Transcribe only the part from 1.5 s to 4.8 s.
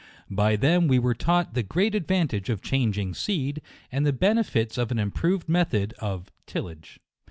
the great advantage of changing seed, and the benefits